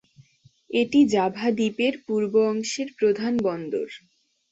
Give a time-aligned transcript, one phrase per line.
[0.71, 3.87] এটি জাভা দ্বীপের পূর্ব অংশের প্রধান বন্দর।